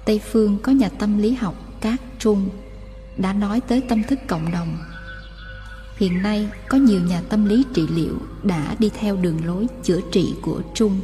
Tây 0.05 0.21
phương 0.33 0.59
có 0.63 0.73
nhà 0.73 0.89
tâm 0.89 1.19
lý 1.19 1.35
học 1.35 1.55
cát 1.81 2.01
trung 2.19 2.49
đã 3.17 3.33
nói 3.33 3.61
tới 3.61 3.81
tâm 3.81 4.03
thức 4.03 4.19
cộng 4.27 4.53
đồng 4.53 4.79
hiện 5.97 6.23
nay 6.23 6.49
có 6.69 6.79
nhiều 6.79 7.01
nhà 7.01 7.23
tâm 7.29 7.45
lý 7.45 7.65
trị 7.75 7.87
liệu 7.95 8.19
đã 8.43 8.77
đi 8.79 8.91
theo 9.01 9.17
đường 9.17 9.47
lối 9.47 9.67
chữa 9.83 10.01
trị 10.13 10.35
của 10.43 10.63
trung 10.75 11.01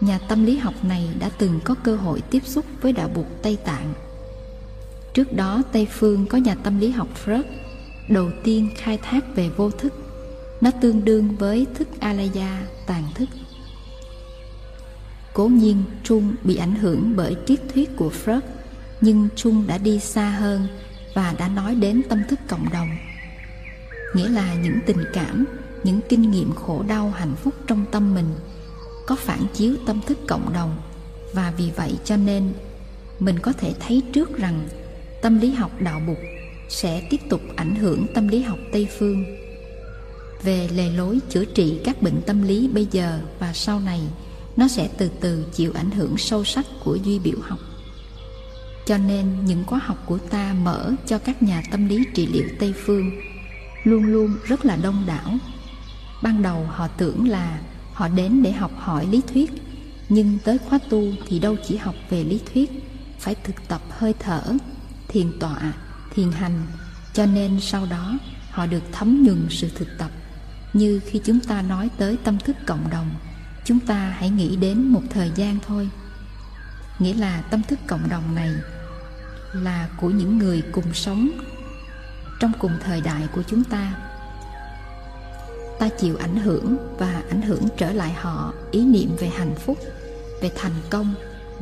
nhà 0.00 0.18
tâm 0.18 0.44
lý 0.44 0.56
học 0.56 0.74
này 0.84 1.08
đã 1.18 1.30
từng 1.38 1.60
có 1.64 1.74
cơ 1.74 1.96
hội 1.96 2.20
tiếp 2.20 2.42
xúc 2.46 2.64
với 2.80 2.92
đạo 2.92 3.10
bục 3.14 3.42
Tây 3.42 3.58
Tạng. 3.64 3.92
Trước 5.14 5.32
đó 5.32 5.62
Tây 5.72 5.86
Phương 5.90 6.26
có 6.26 6.38
nhà 6.38 6.54
tâm 6.54 6.78
lý 6.78 6.90
học 6.90 7.08
Freud 7.24 7.42
đầu 8.08 8.30
tiên 8.44 8.68
khai 8.76 8.98
thác 9.02 9.36
về 9.36 9.48
vô 9.48 9.70
thức. 9.70 9.92
Nó 10.60 10.70
tương 10.70 11.04
đương 11.04 11.36
với 11.36 11.66
thức 11.74 11.88
Alaya, 12.00 12.66
tàn 12.86 13.02
thức. 13.14 13.28
Cố 15.32 15.48
nhiên 15.48 15.82
Trung 16.04 16.34
bị 16.44 16.56
ảnh 16.56 16.74
hưởng 16.74 17.16
bởi 17.16 17.36
triết 17.46 17.60
thuyết 17.74 17.96
của 17.96 18.10
Freud, 18.24 18.40
nhưng 19.00 19.28
Trung 19.36 19.64
đã 19.66 19.78
đi 19.78 20.00
xa 20.00 20.30
hơn 20.30 20.66
và 21.14 21.34
đã 21.38 21.48
nói 21.48 21.74
đến 21.74 22.02
tâm 22.08 22.22
thức 22.28 22.40
cộng 22.48 22.68
đồng. 22.72 22.88
Nghĩa 24.14 24.28
là 24.28 24.54
những 24.54 24.78
tình 24.86 25.04
cảm, 25.12 25.44
những 25.84 26.00
kinh 26.08 26.30
nghiệm 26.30 26.52
khổ 26.52 26.84
đau 26.88 27.10
hạnh 27.10 27.34
phúc 27.42 27.54
trong 27.66 27.84
tâm 27.90 28.14
mình– 28.14 28.34
có 29.08 29.16
phản 29.16 29.46
chiếu 29.54 29.76
tâm 29.86 30.00
thức 30.06 30.18
cộng 30.28 30.52
đồng. 30.52 30.76
Và 31.32 31.52
vì 31.56 31.70
vậy 31.76 31.92
cho 32.04 32.16
nên 32.16 32.52
mình 33.18 33.38
có 33.38 33.52
thể 33.52 33.74
thấy 33.80 34.02
trước 34.12 34.38
rằng 34.38 34.68
tâm 35.22 35.38
lý 35.38 35.50
học 35.50 35.70
đạo 35.80 36.00
bục 36.06 36.18
sẽ 36.68 37.06
tiếp 37.10 37.20
tục 37.30 37.40
ảnh 37.56 37.74
hưởng 37.74 38.06
tâm 38.14 38.28
lý 38.28 38.42
học 38.42 38.58
tây 38.72 38.88
phương. 38.98 39.24
Về 40.42 40.68
lề 40.74 40.90
lối 40.90 41.18
chữa 41.28 41.44
trị 41.44 41.80
các 41.84 42.02
bệnh 42.02 42.20
tâm 42.26 42.42
lý 42.42 42.68
bây 42.68 42.86
giờ 42.90 43.20
và 43.38 43.52
sau 43.52 43.80
này 43.80 44.00
nó 44.56 44.68
sẽ 44.68 44.88
từ 44.98 45.10
từ 45.20 45.46
chịu 45.52 45.72
ảnh 45.74 45.90
hưởng 45.90 46.18
sâu 46.18 46.44
sắc 46.44 46.66
của 46.84 46.94
duy 46.94 47.18
biểu 47.18 47.38
học. 47.42 47.58
Cho 48.86 48.98
nên 48.98 49.44
những 49.44 49.64
khóa 49.64 49.80
học 49.82 50.02
của 50.06 50.18
ta 50.18 50.54
mở 50.62 50.92
cho 51.06 51.18
các 51.18 51.42
nhà 51.42 51.62
tâm 51.70 51.88
lý 51.88 52.04
trị 52.14 52.26
liệu 52.26 52.48
tây 52.58 52.74
phương 52.76 53.10
luôn 53.84 54.04
luôn 54.04 54.36
rất 54.44 54.64
là 54.64 54.76
đông 54.76 55.04
đảo. 55.06 55.38
Ban 56.22 56.42
đầu 56.42 56.66
họ 56.66 56.88
tưởng 56.88 57.28
là 57.28 57.60
họ 57.92 58.08
đến 58.08 58.42
để 58.42 58.52
học 58.52 58.72
hỏi 58.76 59.06
lý 59.06 59.20
thuyết, 59.32 59.50
nhưng 60.08 60.38
tới 60.44 60.58
khóa 60.58 60.78
tu 60.90 61.04
thì 61.26 61.38
đâu 61.38 61.56
chỉ 61.66 61.76
học 61.76 61.94
về 62.10 62.24
lý 62.24 62.40
thuyết, 62.52 62.70
phải 63.18 63.34
thực 63.34 63.68
tập 63.68 63.80
hơi 63.90 64.14
thở, 64.18 64.42
thiền 65.08 65.38
tọa, 65.40 65.72
thiền 66.14 66.32
hành. 66.32 66.62
Cho 67.12 67.26
nên 67.26 67.60
sau 67.60 67.86
đó 67.86 68.18
họ 68.50 68.66
được 68.66 68.82
thấm 68.92 69.22
nhuần 69.22 69.46
sự 69.50 69.68
thực 69.74 69.88
tập. 69.98 70.10
Như 70.72 71.00
khi 71.06 71.20
chúng 71.24 71.40
ta 71.40 71.62
nói 71.62 71.90
tới 71.98 72.16
tâm 72.24 72.38
thức 72.38 72.56
cộng 72.66 72.90
đồng, 72.90 73.10
chúng 73.64 73.80
ta 73.80 74.14
hãy 74.18 74.30
nghĩ 74.30 74.56
đến 74.56 74.82
một 74.82 75.02
thời 75.10 75.30
gian 75.34 75.58
thôi. 75.66 75.88
Nghĩa 76.98 77.14
là 77.14 77.42
tâm 77.42 77.62
thức 77.68 77.78
cộng 77.86 78.08
đồng 78.08 78.34
này 78.34 78.52
là 79.52 79.88
của 79.96 80.10
những 80.10 80.38
người 80.38 80.62
cùng 80.72 80.94
sống 80.94 81.30
trong 82.40 82.52
cùng 82.58 82.72
thời 82.84 83.00
đại 83.00 83.28
của 83.34 83.42
chúng 83.42 83.64
ta. 83.64 83.94
Ta 85.78 85.88
chịu 85.88 86.16
ảnh 86.16 86.36
hưởng 86.36 86.76
và 86.98 87.22
ảnh 87.28 87.42
hưởng 87.42 87.62
trở 87.76 87.92
lại 87.92 88.12
họ 88.12 88.52
ý 88.70 88.84
niệm 88.84 89.10
về 89.18 89.28
hạnh 89.28 89.54
phúc, 89.54 89.78
về 90.40 90.50
thành 90.54 90.72
công, 90.90 91.14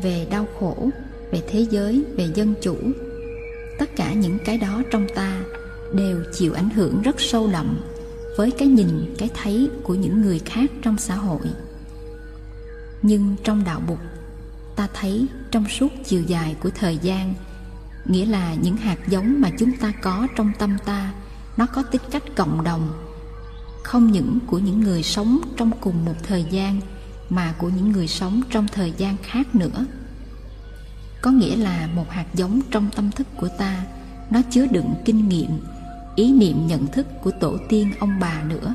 về 0.03 0.27
đau 0.31 0.47
khổ, 0.61 0.91
về 1.31 1.43
thế 1.49 1.67
giới, 1.71 2.05
về 2.17 2.29
dân 2.35 2.55
chủ. 2.63 2.77
Tất 3.79 3.97
cả 3.97 4.13
những 4.13 4.39
cái 4.45 4.59
đó 4.59 4.83
trong 4.91 5.07
ta 5.15 5.41
đều 5.93 6.25
chịu 6.33 6.53
ảnh 6.53 6.71
hưởng 6.71 7.03
rất 7.03 7.21
sâu 7.21 7.49
đậm 7.53 7.81
với 8.37 8.51
cái 8.51 8.69
nhìn, 8.69 9.15
cái 9.19 9.31
thấy 9.35 9.71
của 9.83 9.95
những 9.95 10.23
người 10.23 10.39
khác 10.39 10.71
trong 10.83 10.99
xã 10.99 11.15
hội. 11.15 11.47
Nhưng 13.03 13.37
trong 13.45 13.65
đạo 13.65 13.81
bục, 13.89 13.99
ta 14.77 14.89
thấy 14.95 15.27
trong 15.51 15.69
suốt 15.69 15.89
chiều 16.05 16.23
dài 16.23 16.57
của 16.63 16.71
thời 16.71 16.99
gian 17.03 17.35
nghĩa 18.09 18.27
là 18.27 18.55
những 18.55 18.77
hạt 18.77 18.99
giống 19.09 19.41
mà 19.41 19.51
chúng 19.59 19.77
ta 19.77 19.93
có 20.03 20.27
trong 20.37 20.53
tâm 20.59 20.77
ta, 20.85 21.13
nó 21.57 21.67
có 21.67 21.83
tính 21.83 22.03
cách 22.11 22.23
cộng 22.37 22.65
đồng. 22.65 22.89
Không 23.85 24.13
những 24.13 24.39
của 24.47 24.59
những 24.59 24.81
người 24.81 25.03
sống 25.03 25.41
trong 25.57 25.71
cùng 25.81 26.05
một 26.05 26.15
thời 26.23 26.45
gian, 26.51 26.81
mà 27.31 27.55
của 27.59 27.69
những 27.69 27.93
người 27.93 28.09
sống 28.09 28.41
trong 28.51 28.67
thời 28.69 28.93
gian 28.97 29.17
khác 29.23 29.55
nữa. 29.55 29.87
Có 31.23 31.31
nghĩa 31.31 31.57
là 31.57 31.89
một 31.95 32.11
hạt 32.11 32.27
giống 32.35 32.61
trong 32.71 32.91
tâm 32.97 33.11
thức 33.11 33.27
của 33.37 33.49
ta, 33.59 33.85
nó 34.31 34.41
chứa 34.51 34.67
đựng 34.67 34.95
kinh 35.05 35.29
nghiệm, 35.29 35.51
ý 36.17 36.33
niệm 36.33 36.67
nhận 36.67 36.87
thức 36.87 37.07
của 37.23 37.31
tổ 37.41 37.57
tiên 37.69 37.93
ông 38.01 38.21
bà 38.21 38.43
nữa. 38.43 38.75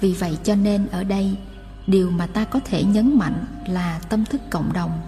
Vì 0.00 0.12
vậy 0.12 0.38
cho 0.44 0.54
nên 0.54 0.86
ở 0.86 1.04
đây, 1.04 1.36
điều 1.86 2.10
mà 2.10 2.26
ta 2.26 2.44
có 2.44 2.60
thể 2.64 2.84
nhấn 2.84 3.18
mạnh 3.18 3.44
là 3.66 4.00
tâm 4.08 4.24
thức 4.24 4.40
cộng 4.50 4.72
đồng 4.72 5.00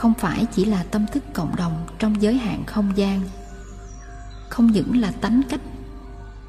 không 0.00 0.14
phải 0.14 0.46
chỉ 0.52 0.64
là 0.64 0.82
tâm 0.82 1.06
thức 1.12 1.24
cộng 1.32 1.56
đồng 1.56 1.86
trong 1.98 2.22
giới 2.22 2.34
hạn 2.34 2.64
không 2.66 2.92
gian. 2.96 3.20
Không 4.48 4.66
những 4.66 5.00
là 5.00 5.10
tánh 5.10 5.42
cách 5.48 5.60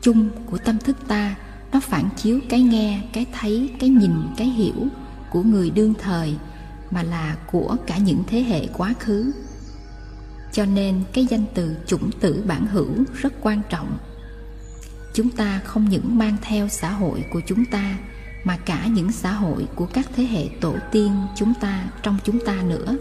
chung 0.02 0.30
của 0.46 0.58
tâm 0.58 0.78
thức 0.78 0.98
ta, 1.08 1.36
nó 1.72 1.80
phản 1.80 2.10
chiếu 2.18 2.40
cái 2.50 2.62
nghe, 2.62 3.02
cái 3.14 3.26
thấy, 3.32 3.70
cái 3.80 3.90
nhìn, 3.90 4.12
cái 4.38 4.48
hiểu 4.48 4.88
của 5.30 5.44
người 5.44 5.70
đương 5.70 5.94
thời 5.94 6.36
mà 6.92 7.04
là 7.04 7.38
của 7.52 7.76
cả 7.88 7.98
những 7.98 8.24
thế 8.28 8.44
hệ 8.44 8.68
quá 8.74 8.94
khứ. 9.00 9.32
Cho 10.52 10.66
nên 10.66 11.04
cái 11.14 11.26
danh 11.26 11.46
từ 11.54 11.76
chủng 11.88 12.12
tử 12.20 12.44
bản 12.48 12.66
hữu 12.68 13.04
rất 13.22 13.34
quan 13.42 13.62
trọng. 13.70 13.98
Chúng 15.14 15.30
ta 15.30 15.62
không 15.66 15.90
những 15.90 16.18
mang 16.18 16.38
theo 16.42 16.68
xã 16.68 16.92
hội 16.92 17.26
của 17.34 17.42
chúng 17.48 17.66
ta, 17.66 17.98
mà 18.44 18.58
cả 18.58 18.88
những 18.88 19.12
xã 19.12 19.32
hội 19.32 19.68
của 19.76 19.86
các 19.86 20.10
thế 20.16 20.24
hệ 20.24 20.50
tổ 20.62 20.76
tiên 20.92 21.12
chúng 21.36 21.54
ta 21.62 21.84
trong 22.04 22.18
chúng 22.24 22.40
ta 22.46 22.56
nữa 22.62 22.98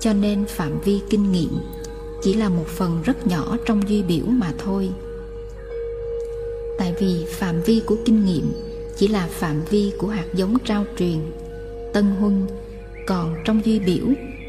cho 0.00 0.12
nên 0.12 0.44
phạm 0.46 0.80
vi 0.80 1.00
kinh 1.10 1.32
nghiệm 1.32 1.58
chỉ 2.22 2.34
là 2.34 2.48
một 2.48 2.66
phần 2.66 3.02
rất 3.02 3.26
nhỏ 3.26 3.56
trong 3.66 3.88
duy 3.88 4.02
biểu 4.02 4.26
mà 4.26 4.52
thôi. 4.58 4.90
Tại 6.78 6.94
vì 7.00 7.26
phạm 7.30 7.62
vi 7.62 7.82
của 7.86 7.96
kinh 8.04 8.24
nghiệm 8.24 8.52
chỉ 8.96 9.08
là 9.08 9.28
phạm 9.30 9.64
vi 9.70 9.92
của 9.98 10.08
hạt 10.08 10.26
giống 10.34 10.56
trao 10.64 10.84
truyền, 10.98 11.18
tân 11.92 12.04
huân. 12.04 12.46
Còn 13.06 13.36
trong 13.44 13.64
duy 13.64 13.78
biểu 13.78 14.06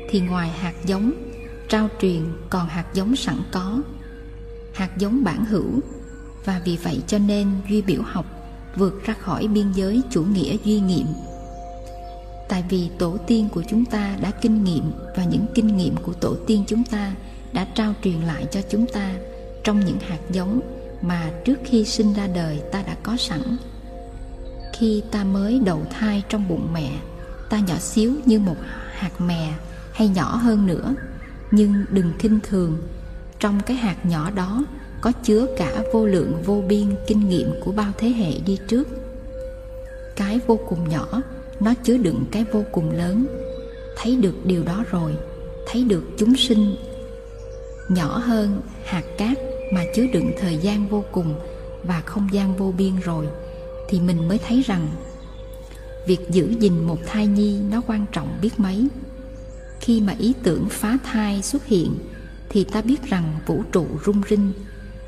thì 0.09 0.19
ngoài 0.19 0.49
hạt 0.49 0.73
giống 0.85 1.11
trao 1.69 1.89
truyền 2.01 2.21
còn 2.49 2.67
hạt 2.67 2.85
giống 2.93 3.15
sẵn 3.15 3.37
có, 3.51 3.81
hạt 4.73 4.97
giống 4.97 5.23
bản 5.23 5.45
hữu. 5.45 5.79
Và 6.45 6.61
vì 6.65 6.77
vậy 6.83 7.01
cho 7.07 7.17
nên 7.17 7.47
duy 7.69 7.81
biểu 7.81 8.01
học 8.01 8.25
vượt 8.75 9.03
ra 9.05 9.13
khỏi 9.13 9.47
biên 9.47 9.71
giới 9.71 10.01
chủ 10.11 10.23
nghĩa 10.23 10.57
duy 10.63 10.79
nghiệm 10.79 11.05
tại 12.49 12.63
vì 12.69 12.89
tổ 12.97 13.17
tiên 13.27 13.49
của 13.53 13.63
chúng 13.69 13.85
ta 13.85 14.15
đã 14.21 14.31
kinh 14.31 14.63
nghiệm 14.63 14.91
và 15.15 15.23
những 15.23 15.45
kinh 15.55 15.77
nghiệm 15.77 15.95
của 15.97 16.13
tổ 16.13 16.35
tiên 16.47 16.63
chúng 16.67 16.83
ta 16.83 17.13
đã 17.53 17.67
trao 17.75 17.93
truyền 18.03 18.21
lại 18.21 18.45
cho 18.51 18.61
chúng 18.69 18.85
ta 18.93 19.13
trong 19.63 19.85
những 19.85 19.99
hạt 19.99 20.19
giống 20.31 20.61
mà 21.01 21.31
trước 21.45 21.59
khi 21.65 21.85
sinh 21.85 22.13
ra 22.13 22.27
đời 22.27 22.61
ta 22.71 22.81
đã 22.81 22.95
có 23.03 23.17
sẵn. 23.17 23.57
Khi 24.73 25.03
ta 25.11 25.23
mới 25.23 25.59
đầu 25.65 25.81
thai 25.89 26.23
trong 26.29 26.47
bụng 26.47 26.67
mẹ, 26.73 26.91
ta 27.49 27.59
nhỏ 27.59 27.75
xíu 27.79 28.13
như 28.25 28.39
một 28.39 28.55
hạt 28.91 29.21
mè 29.21 29.53
hay 29.91 30.07
nhỏ 30.07 30.35
hơn 30.35 30.67
nữa. 30.67 30.95
Nhưng 31.51 31.85
đừng 31.89 32.13
khinh 32.19 32.39
thường, 32.43 32.77
trong 33.39 33.59
cái 33.65 33.77
hạt 33.77 34.05
nhỏ 34.05 34.31
đó 34.31 34.63
có 35.01 35.11
chứa 35.11 35.45
cả 35.57 35.83
vô 35.93 36.05
lượng 36.05 36.43
vô 36.45 36.63
biên 36.67 36.95
kinh 37.07 37.29
nghiệm 37.29 37.51
của 37.63 37.71
bao 37.71 37.91
thế 37.97 38.09
hệ 38.09 38.31
đi 38.45 38.57
trước. 38.67 38.87
Cái 40.15 40.39
vô 40.47 40.59
cùng 40.69 40.89
nhỏ 40.89 41.21
nó 41.59 41.73
chứa 41.83 41.97
đựng 41.97 42.25
cái 42.31 42.45
vô 42.51 42.63
cùng 42.71 42.91
lớn. 42.91 43.25
Thấy 43.97 44.15
được 44.15 44.45
điều 44.45 44.63
đó 44.63 44.83
rồi, 44.91 45.11
thấy 45.67 45.83
được 45.83 46.03
chúng 46.17 46.35
sinh 46.35 46.75
nhỏ 47.89 48.17
hơn 48.17 48.61
hạt 48.85 49.03
cát 49.17 49.37
mà 49.73 49.83
chứa 49.95 50.05
đựng 50.13 50.31
thời 50.39 50.57
gian 50.57 50.87
vô 50.87 51.03
cùng 51.11 51.35
và 51.83 52.01
không 52.01 52.27
gian 52.31 52.55
vô 52.57 52.73
biên 52.77 52.95
rồi, 53.03 53.27
thì 53.89 53.99
mình 53.99 54.27
mới 54.27 54.37
thấy 54.47 54.63
rằng 54.65 54.87
việc 56.07 56.19
giữ 56.29 56.53
gìn 56.59 56.83
một 56.83 56.97
thai 57.05 57.27
nhi 57.27 57.59
nó 57.71 57.81
quan 57.87 58.05
trọng 58.11 58.37
biết 58.41 58.59
mấy. 58.59 58.87
Khi 59.79 60.01
mà 60.01 60.15
ý 60.19 60.33
tưởng 60.43 60.67
phá 60.69 60.97
thai 61.03 61.41
xuất 61.41 61.65
hiện, 61.65 61.95
thì 62.49 62.63
ta 62.63 62.81
biết 62.81 63.03
rằng 63.03 63.39
vũ 63.45 63.63
trụ 63.71 63.87
rung 64.05 64.21
rinh, 64.29 64.51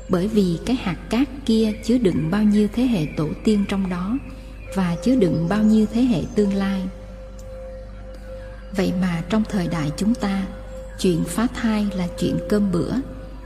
bởi 0.08 0.28
vì 0.28 0.58
cái 0.66 0.76
hạt 0.76 0.96
cát 1.10 1.28
kia 1.46 1.72
chứa 1.84 1.98
đựng 1.98 2.30
bao 2.30 2.42
nhiêu 2.42 2.68
thế 2.72 2.82
hệ 2.82 3.06
tổ 3.16 3.28
tiên 3.44 3.64
trong 3.68 3.88
đó 3.90 4.18
và 4.74 4.96
chứa 5.02 5.14
đựng 5.14 5.46
bao 5.48 5.62
nhiêu 5.62 5.86
thế 5.92 6.02
hệ 6.02 6.22
tương 6.34 6.54
lai. 6.54 6.82
Vậy 8.76 8.92
mà 9.00 9.22
trong 9.28 9.44
thời 9.44 9.68
đại 9.68 9.92
chúng 9.96 10.14
ta, 10.14 10.42
chuyện 10.98 11.24
phá 11.24 11.46
thai 11.54 11.86
là 11.94 12.08
chuyện 12.18 12.38
cơm 12.48 12.72
bữa, 12.72 12.92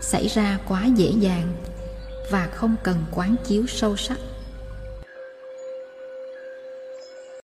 xảy 0.00 0.28
ra 0.28 0.59
quá 0.68 0.87
dễ 0.97 1.11
dàng 1.11 1.52
và 2.30 2.47
không 2.47 2.76
cần 2.83 2.97
quán 3.11 3.37
chiếu 3.45 3.66
sâu 3.66 3.97
sắc. 3.97 4.18